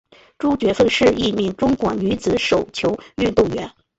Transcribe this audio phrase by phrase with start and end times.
[0.39, 3.71] 朱觉凤是一名中国女子手球运动员。